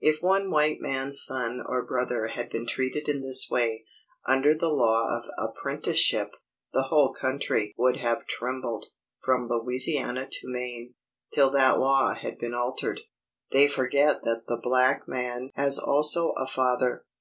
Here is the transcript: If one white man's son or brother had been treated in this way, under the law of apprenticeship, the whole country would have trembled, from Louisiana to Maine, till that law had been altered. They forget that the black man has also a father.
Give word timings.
If 0.00 0.20
one 0.20 0.50
white 0.50 0.80
man's 0.80 1.22
son 1.24 1.62
or 1.64 1.86
brother 1.86 2.26
had 2.26 2.50
been 2.50 2.66
treated 2.66 3.08
in 3.08 3.22
this 3.22 3.46
way, 3.48 3.84
under 4.26 4.52
the 4.52 4.68
law 4.68 5.16
of 5.16 5.30
apprenticeship, 5.38 6.34
the 6.72 6.88
whole 6.90 7.12
country 7.14 7.72
would 7.78 7.98
have 7.98 8.26
trembled, 8.26 8.86
from 9.22 9.46
Louisiana 9.48 10.26
to 10.28 10.48
Maine, 10.48 10.94
till 11.32 11.50
that 11.52 11.78
law 11.78 12.14
had 12.14 12.36
been 12.36 12.52
altered. 12.52 13.02
They 13.52 13.68
forget 13.68 14.24
that 14.24 14.46
the 14.48 14.58
black 14.60 15.06
man 15.06 15.52
has 15.54 15.78
also 15.78 16.32
a 16.36 16.48
father. 16.48 17.04